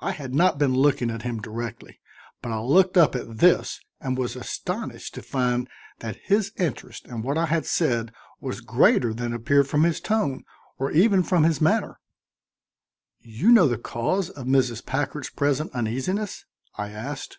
I 0.00 0.10
had 0.10 0.34
not 0.34 0.58
been 0.58 0.74
looking 0.74 1.08
at 1.08 1.22
him 1.22 1.40
directly, 1.40 2.00
but 2.42 2.50
I 2.50 2.58
looked 2.58 2.96
up 2.96 3.14
at 3.14 3.38
this 3.38 3.78
and 4.00 4.18
was 4.18 4.34
astonished 4.34 5.14
to 5.14 5.22
find 5.22 5.68
that 6.00 6.16
his 6.24 6.50
interest 6.56 7.06
in 7.06 7.22
what 7.22 7.38
I 7.38 7.46
had 7.46 7.64
said 7.64 8.12
was 8.40 8.60
greater 8.60 9.14
than 9.14 9.32
appeared 9.32 9.68
from 9.68 9.84
his 9.84 10.00
tone 10.00 10.42
or 10.80 10.90
even 10.90 11.22
from 11.22 11.44
his 11.44 11.60
manner. 11.60 12.00
"You 13.20 13.52
know 13.52 13.68
the 13.68 13.78
cause 13.78 14.30
of 14.30 14.46
Mrs. 14.48 14.84
Packard's 14.84 15.30
present 15.30 15.70
uneasiness?" 15.74 16.44
I 16.76 16.90
asked. 16.90 17.38